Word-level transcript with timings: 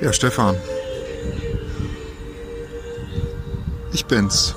Ja, 0.00 0.14
Stefan. 0.14 0.56
Ich 3.92 4.06
bin's. 4.06 4.54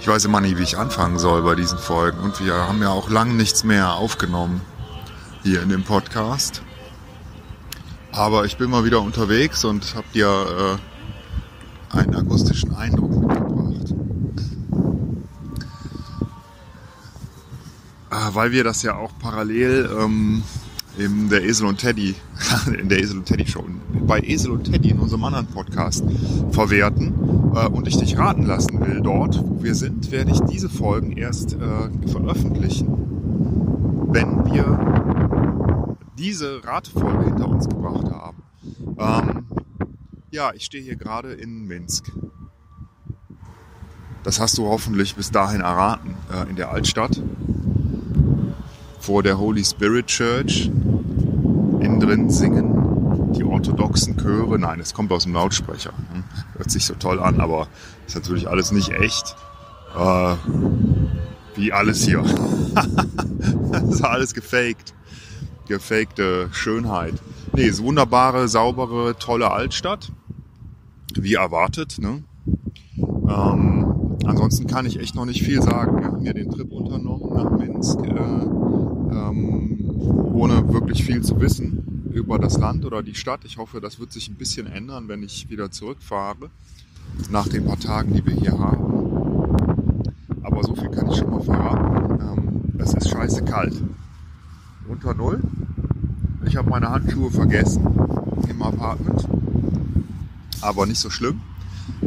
Ich 0.00 0.08
weiß 0.08 0.24
immer 0.24 0.40
nie, 0.40 0.58
wie 0.58 0.64
ich 0.64 0.76
anfangen 0.76 1.20
soll 1.20 1.42
bei 1.42 1.54
diesen 1.54 1.78
Folgen. 1.78 2.18
Und 2.18 2.44
wir 2.44 2.52
haben 2.52 2.82
ja 2.82 2.88
auch 2.88 3.08
lang 3.10 3.36
nichts 3.36 3.62
mehr 3.62 3.92
aufgenommen 3.92 4.60
hier 5.44 5.62
in 5.62 5.68
dem 5.68 5.84
Podcast. 5.84 6.62
Aber 8.10 8.44
ich 8.44 8.56
bin 8.56 8.70
mal 8.70 8.84
wieder 8.84 9.00
unterwegs 9.02 9.64
und 9.64 9.94
habe 9.94 10.06
dir 10.12 10.80
äh, 11.92 11.96
einen 11.96 12.16
akustischen 12.16 12.74
Eindruck 12.74 13.12
mitgebracht. 13.12 13.94
Äh, 18.10 18.34
weil 18.34 18.50
wir 18.50 18.64
das 18.64 18.82
ja 18.82 18.96
auch 18.96 19.12
parallel 19.20 19.88
ähm, 19.96 20.42
in 20.98 21.28
der 21.28 21.42
Esel 21.44 21.66
und 21.66 21.78
Teddy, 21.78 22.14
in 22.78 22.88
der 22.88 23.00
Esel 23.00 23.18
und 23.18 23.26
Teddy 23.26 23.46
Show, 23.46 23.64
bei 24.06 24.20
Esel 24.20 24.52
und 24.52 24.64
Teddy 24.64 24.90
in 24.90 24.98
unserem 24.98 25.24
anderen 25.24 25.46
Podcast 25.46 26.04
verwerten 26.50 27.14
äh, 27.54 27.66
und 27.66 27.88
ich 27.88 27.96
dich 27.96 28.16
raten 28.18 28.44
lassen 28.44 28.80
will, 28.80 29.00
dort, 29.02 29.40
wo 29.42 29.62
wir 29.62 29.74
sind, 29.74 30.10
werde 30.10 30.30
ich 30.30 30.40
diese 30.40 30.68
Folgen 30.68 31.12
erst 31.12 31.54
äh, 31.54 32.08
veröffentlichen, 32.08 32.88
wenn 34.12 34.44
wir 34.46 35.96
diese 36.18 36.64
Ratefolge 36.64 37.24
hinter 37.24 37.48
uns 37.48 37.68
gebracht 37.68 38.10
haben. 38.10 38.42
Ähm, 38.98 39.46
ja, 40.30 40.52
ich 40.54 40.64
stehe 40.64 40.82
hier 40.82 40.96
gerade 40.96 41.32
in 41.32 41.64
Minsk. 41.66 42.10
Das 44.22 44.40
hast 44.40 44.56
du 44.56 44.66
hoffentlich 44.66 45.16
bis 45.16 45.30
dahin 45.30 45.60
erraten, 45.60 46.14
äh, 46.32 46.48
in 46.48 46.56
der 46.56 46.70
Altstadt 46.70 47.20
vor 49.04 49.22
der 49.22 49.38
Holy 49.38 49.62
Spirit 49.62 50.06
Church. 50.06 50.70
Innen 51.80 52.00
drin 52.00 52.30
singen 52.30 53.34
die 53.34 53.44
orthodoxen 53.44 54.16
Chöre. 54.16 54.58
Nein, 54.58 54.80
es 54.80 54.94
kommt 54.94 55.12
aus 55.12 55.24
dem 55.24 55.34
Lautsprecher. 55.34 55.92
Hm, 55.92 56.24
hört 56.56 56.70
sich 56.70 56.86
so 56.86 56.94
toll 56.94 57.20
an, 57.20 57.38
aber 57.38 57.68
ist 58.06 58.14
natürlich 58.14 58.48
alles 58.48 58.72
nicht 58.72 58.92
echt. 58.92 59.36
Äh, 59.94 60.36
wie 61.54 61.70
alles 61.74 62.02
hier. 62.02 62.22
das 63.72 63.82
ist 63.82 64.02
alles 64.02 64.32
gefaked. 64.32 64.94
Gefakte 65.68 66.48
Schönheit. 66.52 67.14
Nee, 67.52 67.64
ist 67.64 67.82
wunderbare, 67.82 68.48
saubere, 68.48 69.16
tolle 69.18 69.50
Altstadt. 69.50 70.12
Wie 71.14 71.34
erwartet. 71.34 71.98
Ne? 71.98 72.24
Ähm, 72.96 73.73
ansonsten 74.34 74.66
kann 74.66 74.84
ich 74.84 74.98
echt 74.98 75.14
noch 75.14 75.26
nicht 75.26 75.44
viel 75.44 75.62
sagen. 75.62 75.96
Wir 76.00 76.06
haben 76.06 76.24
ja 76.24 76.32
den 76.32 76.50
Trip 76.50 76.70
unternommen 76.72 77.32
nach 77.34 77.50
Minsk. 77.56 78.00
Äh, 78.00 78.10
ähm, 78.10 79.78
ohne 80.34 80.72
wirklich 80.72 81.04
viel 81.04 81.22
zu 81.22 81.40
wissen 81.40 82.10
über 82.12 82.40
das 82.40 82.58
Land 82.58 82.84
oder 82.84 83.04
die 83.04 83.14
Stadt. 83.14 83.44
Ich 83.44 83.58
hoffe, 83.58 83.80
das 83.80 84.00
wird 84.00 84.12
sich 84.12 84.28
ein 84.28 84.34
bisschen 84.34 84.66
ändern, 84.66 85.06
wenn 85.06 85.22
ich 85.22 85.48
wieder 85.50 85.70
zurückfahre, 85.70 86.50
nach 87.30 87.46
den 87.46 87.64
paar 87.64 87.78
Tagen, 87.78 88.12
die 88.12 88.26
wir 88.26 88.34
hier 88.34 88.58
haben. 88.58 90.02
Aber 90.42 90.64
so 90.64 90.74
viel 90.74 90.90
kann 90.90 91.08
ich 91.10 91.16
schon 91.16 91.30
mal 91.30 91.40
verraten. 91.40 92.18
Ähm, 92.20 92.80
es 92.80 92.92
ist 92.92 93.10
scheiße 93.10 93.44
kalt. 93.44 93.80
Unter 94.88 95.14
Null. 95.14 95.40
Ich 96.44 96.56
habe 96.56 96.68
meine 96.68 96.90
Handschuhe 96.90 97.30
vergessen 97.30 97.86
im 98.48 98.62
Apartment. 98.62 99.28
Aber 100.60 100.86
nicht 100.86 100.98
so 100.98 101.08
schlimm. 101.08 101.40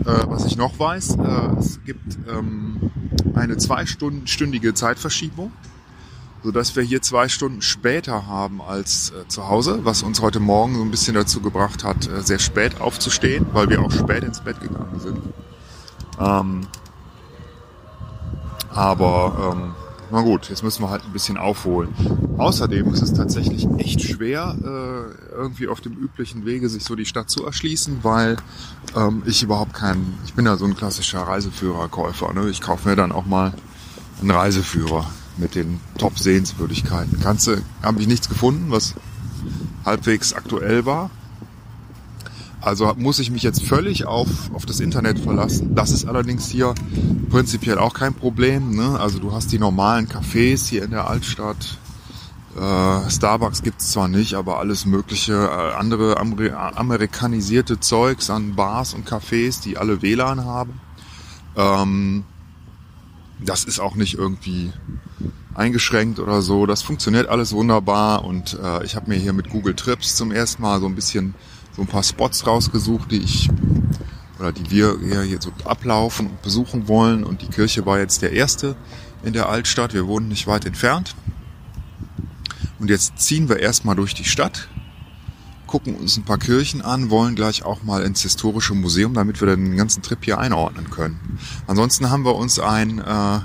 Äh, 0.08 0.26
was 0.28 0.46
ich 0.46 0.58
noch 0.58 0.80
weiß, 0.80 1.18
äh, 1.18 1.60
es 1.60 1.84
gibt 1.84 2.18
ähm, 2.30 2.90
eine 3.36 3.58
zweistündige 3.58 4.74
Zeitverschiebung 4.74 5.52
sodass 6.44 6.76
wir 6.76 6.84
hier 6.84 7.02
zwei 7.02 7.28
Stunden 7.28 7.62
später 7.62 8.28
haben 8.28 8.62
als 8.62 9.12
äh, 9.12 9.28
zu 9.28 9.50
Hause, 9.50 9.80
was 9.84 10.04
uns 10.04 10.22
heute 10.22 10.40
Morgen 10.40 10.76
so 10.76 10.82
ein 10.82 10.92
bisschen 10.92 11.14
dazu 11.14 11.42
gebracht 11.42 11.84
hat, 11.84 12.08
äh, 12.08 12.22
sehr 12.22 12.40
spät 12.40 12.80
aufzustehen, 12.80 13.46
weil 13.52 13.70
wir 13.70 13.82
auch 13.82 13.92
spät 13.92 14.24
ins 14.24 14.42
Bett 14.42 14.62
gegangen 14.62 15.00
sind. 15.00 15.20
Ähm, 16.20 16.68
aber 18.70 19.56
ähm, 19.58 19.76
na 20.12 20.22
gut, 20.22 20.50
jetzt 20.50 20.64
müssen 20.64 20.84
wir 20.84 20.90
halt 20.90 21.04
ein 21.04 21.14
bisschen 21.14 21.38
aufholen. 21.38 21.94
Außerdem 22.38 22.94
ist 22.94 23.02
es 23.02 23.14
tatsächlich 23.14 23.68
echt 23.78 24.02
schwer, 24.02 24.56
äh, 24.62 25.34
irgendwie 25.34 25.68
auf 25.68 25.82
dem 25.82 25.94
üblichen 25.94 26.46
Wege 26.46 26.70
sich 26.70 26.84
so 26.84 26.96
die 26.96 27.06
Stadt 27.06 27.30
zu 27.30 27.46
erschließen, 27.46 28.00
weil 28.04 28.38
ähm, 28.96 29.24
ich 29.26 29.44
überhaupt 29.44 29.74
keinen, 29.74 30.18
ich 30.26 30.34
bin 30.34 30.46
ja 30.46 30.56
so 30.58 30.66
ein 30.66 30.76
klassischer 30.76 31.22
Reiseführerkäufer. 31.22 32.34
Ne? 32.34 32.50
Ich 32.50 32.62
kaufe 32.62 32.88
mir 32.88 32.96
dann 32.96 33.12
auch 33.12 33.26
mal 33.26 33.54
einen 34.22 34.32
Reiseführer 34.32 35.06
mit 35.38 35.56
den 35.56 35.80
Top-Sehenswürdigkeiten. 35.98 37.20
Du, 37.20 37.62
habe 37.84 38.02
ich 38.02 38.08
nichts 38.08 38.30
gefunden, 38.30 38.72
was 38.72 38.96
halbwegs 39.86 40.34
aktuell 40.34 40.86
war. 40.86 41.10
Also 42.60 42.94
muss 42.98 43.20
ich 43.20 43.30
mich 43.30 43.44
jetzt 43.44 43.64
völlig 43.64 44.06
auf, 44.06 44.28
auf 44.54 44.66
das 44.66 44.80
Internet 44.80 45.20
verlassen. 45.20 45.76
Das 45.76 45.92
ist 45.92 46.06
allerdings 46.06 46.48
hier 46.50 46.74
prinzipiell 47.30 47.78
auch 47.78 47.94
kein 47.94 48.14
Problem. 48.14 48.76
Ne? 48.76 49.00
Also 49.00 49.20
du 49.20 49.32
hast 49.32 49.52
die 49.52 49.60
normalen 49.60 50.08
Cafés 50.08 50.68
hier 50.68 50.84
in 50.84 50.92
der 50.92 51.08
Altstadt. 51.08 51.78
Äh, 52.58 53.10
Starbucks 53.10 53.62
gibt's 53.62 53.92
zwar 53.92 54.08
nicht, 54.08 54.34
aber 54.34 54.58
alles 54.58 54.88
mögliche 54.88 55.34
äh, 55.34 55.76
andere 55.76 56.18
Amer 56.18 56.76
amerikanisierte 56.76 57.80
Zeugs 57.80 58.32
an 58.32 58.56
Bars 58.56 58.96
und 58.96 59.08
Cafés, 59.08 59.62
die 59.62 59.78
alle 59.78 60.02
WLAN 60.02 60.44
haben. 60.44 60.82
Ähm, 61.56 62.24
das 63.40 63.64
ist 63.64 63.80
auch 63.80 63.96
nicht 63.96 64.16
irgendwie 64.16 64.74
eingeschränkt 65.54 66.20
oder 66.20 66.42
so. 66.42 66.66
Das 66.66 66.82
funktioniert 66.82 67.28
alles 67.28 67.54
wunderbar 67.54 68.26
und 68.26 68.58
äh, 68.64 68.84
ich 68.84 68.96
habe 68.96 69.10
mir 69.10 69.18
hier 69.18 69.34
mit 69.34 69.50
Google 69.52 69.76
Trips 69.76 70.16
zum 70.16 70.32
ersten 70.32 70.64
Mal 70.64 70.80
so 70.80 70.88
ein 70.88 70.96
bisschen 70.96 71.36
so 71.78 71.84
ein 71.84 71.88
paar 71.88 72.04
Spots 72.04 72.46
rausgesucht, 72.46 73.12
die 73.12 73.20
ich 73.20 73.50
oder 74.40 74.52
die 74.52 74.70
wir 74.70 75.00
hier 75.00 75.42
so 75.42 75.52
ablaufen 75.64 76.28
und 76.28 76.42
besuchen 76.42 76.88
wollen. 76.88 77.24
Und 77.24 77.42
die 77.42 77.48
Kirche 77.48 77.86
war 77.86 78.00
jetzt 78.00 78.22
der 78.22 78.34
erste 78.34 78.76
in 79.24 79.34
der 79.34 79.48
Altstadt. 79.48 79.94
Wir 79.94 80.08
wohnen 80.08 80.28
nicht 80.28 80.48
weit 80.48 80.66
entfernt. 80.66 81.16
Und 82.80 82.90
jetzt 82.90 83.20
ziehen 83.20 83.48
wir 83.48 83.60
erstmal 83.60 83.96
durch 83.96 84.14
die 84.14 84.26
Stadt, 84.26 84.70
gucken 85.66 85.96
uns 85.96 86.18
ein 86.18 86.24
paar 86.24 86.38
Kirchen 86.38 86.82
an, 86.82 87.10
wollen 87.10 87.36
gleich 87.36 87.64
auch 87.64 87.84
mal 87.84 88.04
ins 88.04 88.22
historische 88.22 88.76
Museum, 88.76 89.14
damit 89.14 89.42
wir 89.42 89.48
den 89.48 89.76
ganzen 89.76 90.04
Trip 90.04 90.24
hier 90.24 90.38
einordnen 90.38 90.90
können. 90.90 91.40
Ansonsten 91.66 92.10
haben 92.10 92.24
wir 92.24 92.36
uns 92.36 92.60
ein 92.60 93.00
äh, 93.00 93.40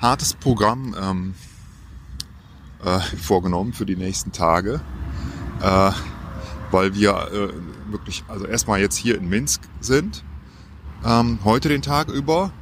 hartes 0.00 0.34
Programm 0.34 0.96
ähm, 0.98 1.34
äh, 2.82 3.00
vorgenommen 3.18 3.74
für 3.74 3.84
die 3.84 3.96
nächsten 3.96 4.32
Tage, 4.32 4.80
äh, 5.60 5.92
weil 6.70 6.94
wir 6.94 7.10
äh, 7.32 7.92
wirklich, 7.92 8.24
also 8.28 8.46
erstmal 8.46 8.80
jetzt 8.80 8.96
hier 8.96 9.16
in 9.16 9.28
Minsk 9.28 9.62
sind, 9.80 10.24
ähm, 11.04 11.38
heute 11.44 11.68
den 11.68 11.82
Tag 11.82 12.08
über 12.08 12.52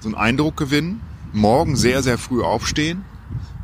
so 0.00 0.08
einen 0.08 0.14
Eindruck 0.14 0.56
gewinnen, 0.56 1.00
morgen 1.32 1.76
sehr, 1.76 2.02
sehr 2.02 2.18
früh 2.18 2.42
aufstehen, 2.42 3.04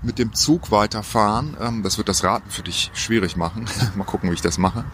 mit 0.03 0.19
dem 0.19 0.33
Zug 0.33 0.71
weiterfahren. 0.71 1.57
Ähm, 1.61 1.83
das 1.83 1.99
wird 1.99 2.09
das 2.09 2.25
Raten 2.25 2.51
für 2.51 2.63
dich 2.63 2.91
schwierig 2.95 3.37
machen. 3.37 3.67
Mal 3.95 4.05
gucken, 4.05 4.31
wie 4.31 4.35
ich 4.35 4.41
das 4.41 4.59
mache. 4.59 4.85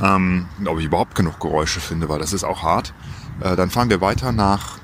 Ähm, 0.00 0.46
ob 0.66 0.78
ich 0.78 0.86
überhaupt 0.86 1.14
genug 1.14 1.38
Geräusche 1.40 1.80
finde, 1.80 2.08
weil 2.08 2.18
das 2.18 2.32
ist 2.32 2.44
auch 2.44 2.62
hart. 2.62 2.94
Äh, 3.40 3.56
dann 3.56 3.70
fahren 3.70 3.90
wir 3.90 4.00
weiter 4.00 4.32
nach 4.32 4.78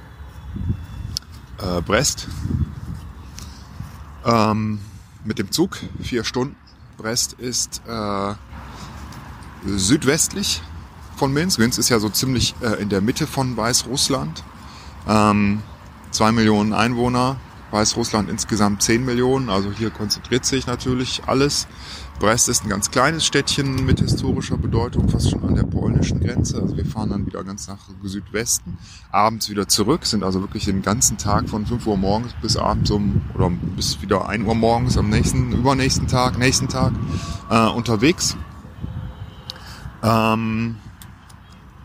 äh, 1.59 1.81
Brest 1.81 2.29
ähm, 4.25 4.81
mit 5.25 5.39
dem 5.39 5.51
Zug, 5.51 5.79
vier 6.03 6.25
Stunden. 6.25 6.56
Brest 6.97 7.33
ist 7.35 7.83
äh, 7.87 8.35
südwestlich 9.65 10.62
von 11.17 11.33
Minsk. 11.33 11.59
Minsk 11.59 11.79
ist 11.79 11.89
ja 11.89 11.99
so 11.99 12.09
ziemlich 12.09 12.55
äh, 12.62 12.81
in 12.81 12.89
der 12.89 13.01
Mitte 13.01 13.27
von 13.27 13.57
Weißrussland. 13.57 14.43
Ähm, 15.09 15.62
zwei 16.11 16.33
Millionen 16.33 16.73
Einwohner, 16.73 17.37
Weißrussland 17.71 18.29
insgesamt 18.29 18.83
10 18.83 19.05
Millionen, 19.05 19.49
also 19.49 19.71
hier 19.71 19.91
konzentriert 19.91 20.45
sich 20.45 20.67
natürlich 20.67 21.23
alles. 21.27 21.69
Brest 22.19 22.51
ist 22.51 22.65
ein 22.65 22.69
ganz 22.69 22.91
kleines 22.91 23.25
Städtchen 23.25 23.87
mit 23.87 24.01
historischer 24.01 24.59
Bedeutung, 24.59 25.09
fast 25.09 25.31
schon 25.31 25.43
an 25.43 25.55
der 25.55 25.63
polnischen 25.63 26.21
Grenze. 26.21 26.61
Also 26.61 26.77
wir 26.77 26.85
fahren 26.85 27.11
dann 27.11 27.25
wieder 27.25 27.43
ganz 27.45 27.67
nach 27.67 27.79
Südwesten, 28.03 28.77
abends 29.11 29.49
wieder 29.49 29.69
zurück, 29.69 30.05
sind 30.05 30.23
also 30.23 30.41
wirklich 30.43 30.67
den 30.67 30.83
ganzen 30.83 31.17
Tag 31.17 31.49
von 31.49 31.65
5 31.65 31.87
Uhr 31.87 31.97
morgens 31.97 32.35
bis 32.43 32.56
abends 32.59 32.91
um, 32.91 33.23
oder 33.35 33.51
bis 33.75 34.03
wieder 34.03 34.29
1 34.29 34.47
Uhr 34.47 34.55
morgens 34.55 34.99
am 34.99 35.09
nächsten, 35.09 35.53
übernächsten 35.53 36.09
Tag, 36.09 36.39
nächsten 36.39 36.69
Tag 36.69 36.93
äh, 37.49 37.69
unterwegs. 37.69 38.37
Ähm, 40.02 40.76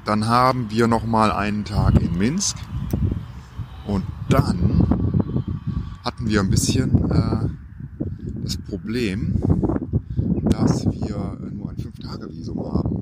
dann 0.05 0.27
haben 0.27 0.69
wir 0.69 0.87
nochmal 0.87 1.31
einen 1.31 1.65
Tag 1.65 1.99
in 2.01 2.17
Minsk 2.17 2.57
und 3.85 4.03
dann 4.29 4.85
hatten 6.03 6.29
wir 6.29 6.39
ein 6.39 6.49
bisschen 6.49 7.09
äh, 7.11 7.49
das 8.43 8.57
Problem, 8.57 9.41
dass 10.43 10.85
wir 10.85 11.37
nur 11.51 11.69
ein 11.71 11.77
5-Tage-Visum 11.77 12.59
haben. 12.59 12.95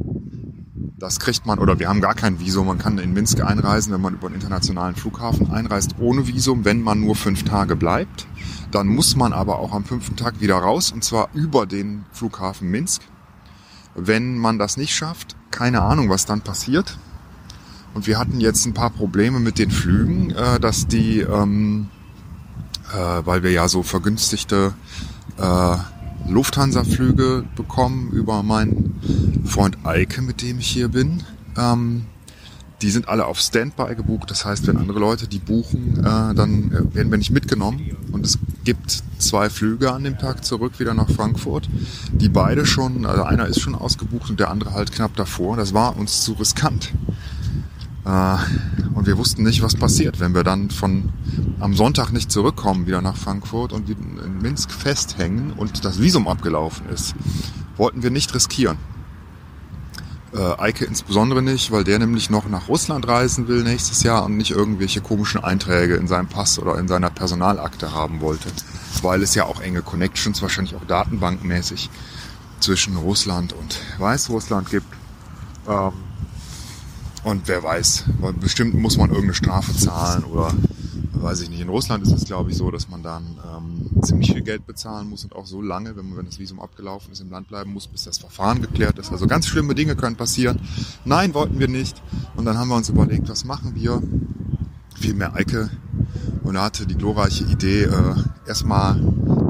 Das 0.97 1.19
kriegt 1.19 1.45
man, 1.45 1.59
oder 1.59 1.79
wir 1.79 1.89
haben 1.89 1.99
gar 1.99 2.15
kein 2.15 2.39
Visum. 2.39 2.67
Man 2.67 2.77
kann 2.77 2.97
in 2.97 3.11
Minsk 3.11 3.41
einreisen, 3.41 3.91
wenn 3.91 3.99
man 3.99 4.13
über 4.13 4.27
einen 4.27 4.35
internationalen 4.35 4.95
Flughafen 4.95 5.51
einreist, 5.51 5.95
ohne 5.99 6.27
Visum, 6.27 6.63
wenn 6.63 6.81
man 6.81 7.01
nur 7.01 7.17
fünf 7.17 7.43
Tage 7.43 7.75
bleibt. 7.75 8.25
Dann 8.71 8.87
muss 8.87 9.17
man 9.17 9.33
aber 9.33 9.59
auch 9.59 9.73
am 9.73 9.83
fünften 9.83 10.15
Tag 10.15 10.39
wieder 10.39 10.55
raus, 10.55 10.93
und 10.93 11.03
zwar 11.03 11.27
über 11.33 11.65
den 11.65 12.05
Flughafen 12.13 12.71
Minsk. 12.71 13.01
Wenn 13.95 14.37
man 14.37 14.59
das 14.59 14.77
nicht 14.77 14.93
schafft, 14.93 15.35
keine 15.51 15.81
Ahnung, 15.81 16.09
was 16.09 16.25
dann 16.25 16.41
passiert. 16.41 16.97
Und 17.93 18.07
wir 18.07 18.17
hatten 18.17 18.39
jetzt 18.39 18.65
ein 18.65 18.73
paar 18.73 18.89
Probleme 18.89 19.39
mit 19.39 19.59
den 19.59 19.69
Flügen, 19.69 20.31
äh, 20.31 20.59
dass 20.59 20.87
die, 20.87 21.19
ähm, 21.19 21.89
äh, 22.91 23.21
weil 23.25 23.43
wir 23.43 23.51
ja 23.51 23.67
so 23.67 23.83
vergünstigte 23.83 24.73
äh, 25.37 25.77
Lufthansa-Flüge 26.27 27.43
bekommen 27.55 28.11
über 28.11 28.41
meinen 28.43 29.43
Freund 29.45 29.77
Eike, 29.85 30.21
mit 30.21 30.41
dem 30.41 30.59
ich 30.59 30.67
hier 30.67 30.87
bin. 30.87 31.23
Ähm, 31.57 32.05
die 32.83 32.91
sind 32.91 33.07
alle 33.07 33.25
auf 33.25 33.39
Standby 33.39 33.95
gebucht. 33.95 34.29
Das 34.29 34.45
heißt, 34.45 34.67
wenn 34.67 34.77
andere 34.77 34.99
Leute 34.99 35.27
die 35.27 35.39
buchen, 35.39 35.99
äh, 35.99 36.35
dann 36.35 36.71
äh, 36.71 36.95
werden 36.95 37.11
wir 37.11 37.17
nicht 37.17 37.31
mitgenommen. 37.31 37.95
Und 38.11 38.25
es 38.25 38.37
gibt 38.65 39.01
zwei 39.19 39.49
Flüge 39.49 39.93
an 39.93 40.03
dem 40.03 40.17
Tag 40.17 40.43
zurück 40.43 40.79
wieder 40.79 40.93
nach 40.93 41.09
Frankfurt, 41.09 41.69
die 42.11 42.27
beide 42.27 42.65
schon, 42.65 43.05
also 43.05 43.23
einer 43.23 43.47
ist 43.47 43.61
schon 43.61 43.73
ausgebucht 43.73 44.29
und 44.29 44.39
der 44.39 44.51
andere 44.51 44.73
halt 44.73 44.91
knapp 44.91 45.15
davor. 45.15 45.55
Das 45.55 45.73
war 45.73 45.97
uns 45.97 46.23
zu 46.23 46.33
riskant. 46.33 46.91
Äh, 48.05 48.35
und 48.95 49.07
wir 49.07 49.17
wussten 49.17 49.43
nicht, 49.43 49.61
was 49.61 49.75
passiert, 49.75 50.19
wenn 50.19 50.35
wir 50.35 50.43
dann 50.43 50.69
von 50.69 51.09
am 51.61 51.73
Sonntag 51.75 52.11
nicht 52.11 52.31
zurückkommen 52.31 52.85
wieder 52.85 53.01
nach 53.01 53.15
Frankfurt 53.15 53.71
und 53.71 53.89
in 53.89 54.41
Minsk 54.41 54.71
festhängen 54.71 55.53
und 55.53 55.85
das 55.85 56.01
Visum 56.01 56.27
abgelaufen 56.27 56.89
ist. 56.89 57.15
Wollten 57.77 58.03
wir 58.03 58.11
nicht 58.11 58.35
riskieren. 58.35 58.77
Äh, 60.35 60.59
Eike 60.59 60.85
insbesondere 60.85 61.43
nicht, 61.43 61.71
weil 61.71 61.83
der 61.83 61.99
nämlich 61.99 62.29
noch 62.31 62.47
nach 62.47 62.67
Russland 62.67 63.07
reisen 63.07 63.47
will 63.47 63.63
nächstes 63.63 64.01
Jahr 64.01 64.25
und 64.25 64.35
nicht 64.35 64.51
irgendwelche 64.51 64.99
komischen 64.99 65.43
Einträge 65.43 65.95
in 65.95 66.07
seinem 66.07 66.27
Pass 66.27 66.57
oder 66.57 66.79
in 66.79 66.87
seiner 66.87 67.11
Personalakte 67.11 67.93
haben 67.93 68.19
wollte. 68.21 68.49
Weil 69.03 69.21
es 69.21 69.35
ja 69.35 69.45
auch 69.45 69.61
enge 69.61 69.83
Connections, 69.83 70.41
wahrscheinlich 70.41 70.75
auch 70.75 70.85
datenbankmäßig, 70.85 71.89
zwischen 72.59 72.95
Russland 72.95 73.53
und 73.53 73.79
Weißrussland 73.99 74.69
gibt. 74.69 74.87
Ähm, 75.67 75.91
und 77.23 77.47
wer 77.47 77.61
weiß, 77.61 78.05
bestimmt 78.39 78.73
muss 78.73 78.97
man 78.97 79.09
irgendeine 79.09 79.35
Strafe 79.35 79.75
zahlen 79.77 80.23
oder 80.23 80.51
weiß 81.13 81.41
ich 81.41 81.49
nicht. 81.49 81.61
In 81.61 81.69
Russland 81.69 82.05
ist 82.05 82.11
es, 82.11 82.25
glaube 82.25 82.51
ich, 82.51 82.57
so, 82.57 82.71
dass 82.71 82.89
man 82.89 83.03
dann 83.03 83.23
ähm, 83.45 83.82
ziemlich 84.03 84.31
viel 84.31 84.41
Geld 84.41 84.65
bezahlen 84.65 85.09
muss 85.09 85.23
und 85.23 85.35
auch 85.35 85.45
so 85.45 85.61
lange, 85.61 85.95
wenn 85.95 86.07
man, 86.07 86.17
wenn 86.17 86.25
das 86.25 86.39
Visum 86.39 86.59
abgelaufen 86.59 87.11
ist, 87.11 87.21
im 87.21 87.29
Land 87.29 87.47
bleiben 87.47 87.73
muss, 87.73 87.87
bis 87.87 88.03
das 88.03 88.17
Verfahren 88.17 88.61
geklärt 88.61 88.99
ist. 88.99 89.11
Also 89.11 89.27
ganz 89.27 89.47
schlimme 89.47 89.75
Dinge 89.75 89.95
können 89.95 90.15
passieren. 90.15 90.59
Nein, 91.05 91.33
wollten 91.33 91.59
wir 91.59 91.67
nicht. 91.67 92.01
Und 92.35 92.45
dann 92.45 92.57
haben 92.57 92.69
wir 92.69 92.75
uns 92.75 92.89
überlegt, 92.89 93.29
was 93.29 93.45
machen 93.45 93.75
wir? 93.75 94.01
Viel 94.95 95.13
mehr 95.13 95.35
Eike. 95.35 95.69
Und 96.43 96.55
er 96.55 96.63
hatte 96.63 96.85
die 96.85 96.95
glorreiche 96.95 97.45
Idee, 97.45 97.83
äh, 97.83 98.15
erstmal 98.47 98.99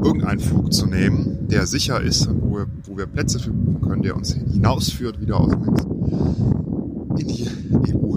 irgendeinen 0.04 0.40
Flug 0.40 0.72
zu 0.72 0.86
nehmen, 0.86 1.48
der 1.48 1.66
sicher 1.66 2.00
ist, 2.00 2.28
wo 2.30 2.58
wir, 2.58 2.66
wo 2.84 2.96
wir 2.96 3.06
Plätze 3.06 3.38
für 3.40 3.50
buchen 3.50 3.88
können, 3.88 4.02
der 4.02 4.16
uns 4.16 4.32
hinausführt 4.34 5.20
wieder 5.20 5.38
aus 5.40 5.52
Minsk 5.56 5.86
in 7.18 7.28
die 7.28 7.94
EU. 7.94 8.16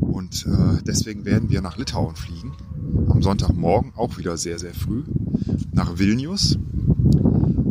Und 0.00 0.46
äh, 0.46 0.82
deswegen 0.86 1.24
werden 1.24 1.50
wir 1.50 1.60
nach 1.60 1.76
Litauen 1.76 2.16
fliegen. 2.16 2.52
Am 3.08 3.22
Sonntagmorgen, 3.22 3.92
auch 3.96 4.18
wieder 4.18 4.36
sehr, 4.36 4.58
sehr 4.58 4.74
früh, 4.74 5.04
nach 5.72 5.98
Vilnius. 5.98 6.58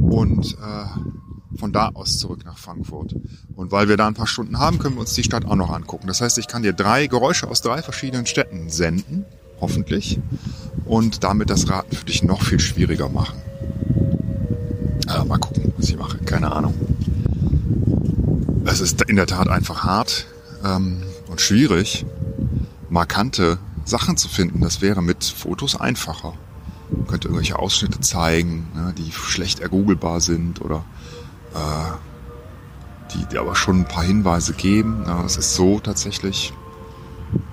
Und 0.09 0.54
äh, 0.54 1.57
von 1.57 1.74
da 1.74 1.89
aus 1.89 2.18
zurück 2.18 2.45
nach 2.45 2.57
Frankfurt. 2.57 3.15
Und 3.56 3.71
weil 3.71 3.89
wir 3.89 3.98
da 3.98 4.07
ein 4.07 4.13
paar 4.13 4.27
Stunden 4.27 4.59
haben, 4.59 4.80
können 4.80 4.95
wir 4.95 5.01
uns 5.01 5.13
die 5.13 5.24
Stadt 5.24 5.45
auch 5.45 5.56
noch 5.56 5.71
angucken. 5.71 6.07
Das 6.07 6.21
heißt, 6.21 6.38
ich 6.38 6.48
kann 6.48 6.63
dir 6.63 6.74
drei 6.74 7.07
Geräusche 7.07 7.50
aus 7.50 7.62
drei 7.62 7.81
verschiedenen 7.81 8.25
Städten 8.25 8.69
senden, 8.69 9.25
hoffentlich, 9.59 10.19
und 10.86 11.24
damit 11.24 11.50
das 11.50 11.69
Raten 11.69 11.95
für 11.95 12.06
dich 12.06 12.24
noch 12.24 12.42
viel 12.42 12.59
schwieriger 12.59 13.09
machen. 13.09 13.39
Äh, 15.07 15.24
mal 15.25 15.39
gucken, 15.39 15.74
was 15.77 15.89
ich 15.89 15.98
mache. 15.98 16.18
Keine 16.19 16.51
Ahnung. 16.51 16.74
Es 18.65 18.81
ist 18.81 19.01
in 19.04 19.15
der 19.15 19.27
Tat 19.27 19.48
einfach 19.48 19.83
hart 19.83 20.27
ähm, 20.63 21.01
und 21.30 21.42
schwierig, 21.42 22.06
markante 22.89 23.57
Sachen 23.87 24.17
zu 24.17 24.27
finden. 24.27 24.61
Das 24.61 24.81
wäre 24.81 25.01
mit 25.01 25.23
Fotos 25.23 25.79
einfacher. 25.79 26.33
Man 26.91 27.07
könnte 27.07 27.27
irgendwelche 27.27 27.57
Ausschnitte 27.57 27.99
zeigen, 27.99 28.67
ne, 28.73 28.93
die 28.97 29.11
schlecht 29.11 29.59
ergoogelbar 29.59 30.21
sind 30.21 30.61
oder 30.61 30.85
äh, 31.53 33.13
die, 33.13 33.25
die 33.25 33.37
aber 33.37 33.55
schon 33.55 33.81
ein 33.81 33.87
paar 33.87 34.03
Hinweise 34.03 34.53
geben. 34.53 35.03
Ja, 35.05 35.23
es 35.25 35.37
ist 35.37 35.55
so 35.55 35.79
tatsächlich 35.79 36.53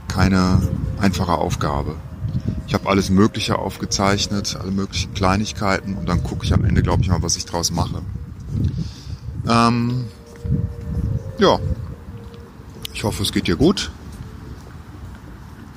keine 0.09 0.61
einfache 1.01 1.33
Aufgabe. 1.33 1.97
Ich 2.67 2.75
habe 2.75 2.89
alles 2.89 3.11
Mögliche 3.11 3.59
aufgezeichnet, 3.59 4.57
alle 4.61 4.71
möglichen 4.71 5.15
Kleinigkeiten 5.15 5.97
und 5.97 6.09
dann 6.09 6.23
gucke 6.23 6.45
ich 6.45 6.53
am 6.53 6.65
Ende, 6.65 6.83
glaube 6.83 7.03
ich 7.03 7.09
mal, 7.09 7.23
was 7.23 7.37
ich 7.37 7.45
draus 7.45 7.71
mache. 7.71 8.03
Ähm, 9.49 10.05
ja, 11.39 11.59
ich 12.93 13.05
hoffe, 13.05 13.23
es 13.23 13.33
geht 13.33 13.47
dir 13.47 13.57
gut 13.57 13.91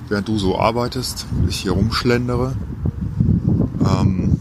während 0.09 0.27
du 0.27 0.37
so 0.37 0.57
arbeitest, 0.57 1.25
ich 1.47 1.57
hier 1.57 1.71
rumschlendere. 1.71 2.55
Ähm 3.79 4.37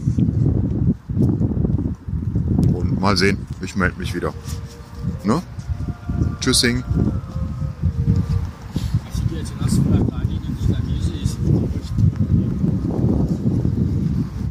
und 2.73 2.99
mal 2.99 3.17
sehen, 3.17 3.45
ich 3.61 3.75
melde 3.75 3.99
mich 3.99 4.13
wieder. 4.13 4.33
Ne? 5.23 5.41
Tschüssing. 6.39 6.83